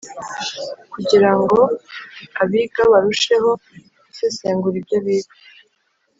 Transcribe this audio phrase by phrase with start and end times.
[0.93, 1.59] kugira ngo
[2.41, 3.51] abiga barusheho
[4.05, 5.33] gusesengura ibyo biga.